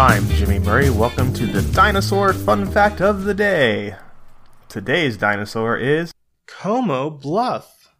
I'm 0.00 0.26
Jimmy 0.30 0.58
Murray. 0.58 0.88
Welcome 0.88 1.30
to 1.34 1.44
the 1.44 1.60
Dinosaur 1.74 2.32
Fun 2.32 2.64
Fact 2.64 3.02
of 3.02 3.24
the 3.24 3.34
Day. 3.34 3.96
Today's 4.70 5.18
dinosaur 5.18 5.76
is 5.76 6.10
Como 6.46 7.10
Bluff. 7.10 7.90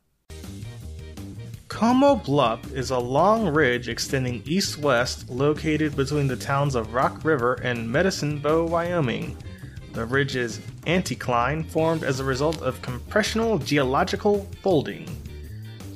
Como 1.69 2.17
Bluff 2.17 2.73
is 2.73 2.89
a 2.89 2.99
long 2.99 3.49
ridge 3.49 3.91
extending 3.91 4.43
east 4.47 4.79
west 4.79 5.29
located 5.29 5.95
between 5.95 6.27
the 6.27 6.37
towns 6.37 6.75
of 6.75 6.95
Rock 6.95 7.23
River 7.23 7.61
and 7.63 7.93
Medicine 7.93 8.39
Bow, 8.39 8.65
Wyoming. 8.65 9.37
The 9.93 10.07
ridge 10.07 10.37
is 10.37 10.59
anticline 10.87 11.67
formed 11.67 12.03
as 12.03 12.19
a 12.19 12.25
result 12.25 12.63
of 12.63 12.81
compressional 12.81 13.59
geological 13.59 14.49
folding. 14.63 15.07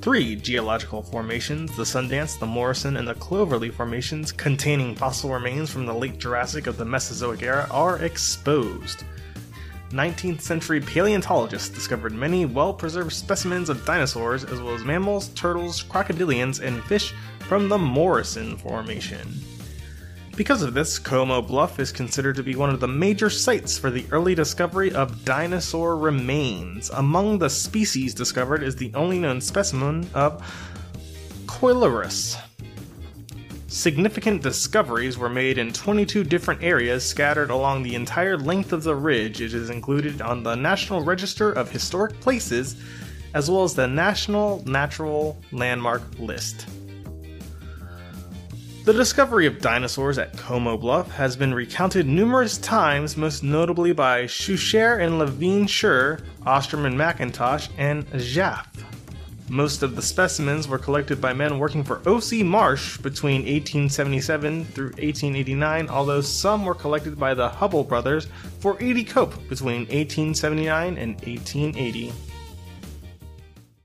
Three 0.05 0.37
geological 0.37 1.03
formations, 1.03 1.75
the 1.79 1.83
Sundance, 1.83 2.39
the 2.39 2.45
Morrison, 2.45 2.99
and 2.99 3.09
the 3.09 3.15
Cloverly 3.15 3.71
formations, 3.71 4.33
containing 4.33 4.95
fossil 4.95 5.33
remains 5.33 5.71
from 5.71 5.87
the 5.87 5.95
late 5.95 6.19
Jurassic 6.19 6.67
of 6.67 6.77
the 6.77 6.85
Mesozoic 6.85 7.43
era, 7.43 7.67
are 7.71 7.97
exposed. 8.03 9.03
19th 9.93 10.43
century 10.43 10.79
paleontologists 10.79 11.71
discovered 11.71 12.12
many 12.12 12.45
well 12.45 12.75
preserved 12.75 13.15
specimens 13.15 13.71
of 13.71 13.87
dinosaurs, 13.87 14.45
as 14.45 14.61
well 14.61 14.75
as 14.75 14.85
mammals, 14.85 15.29
turtles, 15.29 15.83
crocodilians, 15.83 16.61
and 16.61 16.84
fish 16.84 17.15
from 17.39 17.71
the 17.71 17.79
Morrison 17.79 18.59
Formation. 18.59 19.41
Because 20.37 20.62
of 20.62 20.74
this, 20.74 20.98
Como 20.98 21.41
Bluff 21.41 21.79
is 21.79 21.93
considered 21.93 22.34
to 22.37 22.42
be 22.42 22.56
one 22.56 22.70
of 22.70 22.80
the 22.80 22.88
major 22.88 23.30
sites 23.30 23.79
for 23.79 23.88
the 23.88 24.05
early 24.11 24.34
discovery 24.34 24.92
of 24.92 25.25
dinosaur 25.25 25.97
remains. 25.97 26.91
Among 26.91 27.38
the 27.38 27.48
species 27.48 28.15
discovered 28.15 28.65
is 28.65 28.75
the 28.75 28.92
only 28.95 29.20
known 29.20 29.41
specimen 29.41 30.09
of 30.12 30.42
Coelurus. 31.47 32.36
Significant 33.69 34.42
discoveries 34.42 35.17
were 35.17 35.28
made 35.28 35.56
in 35.56 35.72
22 35.72 36.25
different 36.25 36.64
areas 36.64 37.05
scattered 37.09 37.50
along 37.50 37.84
the 37.84 37.94
entire 37.94 38.37
length 38.37 38.72
of 38.72 38.83
the 38.83 38.97
ridge. 38.97 39.41
It 39.41 39.55
is 39.55 39.70
included 39.70 40.20
on 40.20 40.42
the 40.42 40.56
National 40.56 41.00
Register 41.00 41.53
of 41.53 41.70
Historic 41.70 42.20
Places 42.20 42.75
as 43.34 43.48
well 43.48 43.62
as 43.62 43.75
the 43.75 43.87
National 43.87 44.64
Natural 44.66 45.37
Landmark 45.53 46.03
List. 46.19 46.66
The 48.85 48.93
discovery 48.93 49.47
of 49.47 49.61
dinosaurs 49.61 50.19
at 50.19 50.37
Como 50.37 50.77
Bluff 50.77 51.11
has 51.13 51.37
been 51.37 51.55
recounted 51.55 52.07
numerous 52.07 52.59
times, 52.59 53.17
most 53.17 53.43
notably 53.43 53.95
by 53.95 54.25
Schuchert 54.25 55.03
and 55.03 55.19
Levine 55.19 55.67
Schur, 55.67 56.21
Osterman 56.45 56.95
McIntosh, 56.95 57.71
and 57.79 58.07
Jaffe. 58.19 58.85
Most 59.49 59.83
of 59.83 59.97
the 59.97 60.03
specimens 60.03 60.69
were 60.69 60.77
collected 60.77 61.19
by 61.19 61.33
men 61.33 61.59
working 61.59 61.83
for 61.83 62.03
O.C. 62.05 62.43
Marsh 62.43 62.99
between 62.99 63.41
1877 63.47 64.67
through 64.67 64.89
1889, 64.89 65.89
although 65.89 66.21
some 66.21 66.67
were 66.67 66.75
collected 66.75 67.19
by 67.19 67.33
the 67.33 67.49
Hubbell 67.49 67.89
brothers 67.89 68.29
for 68.61 68.79
E.D. 68.83 69.05
Cope 69.05 69.33
between 69.49 69.87
1879 69.87 70.99
and 70.99 71.15
1880. 71.15 72.12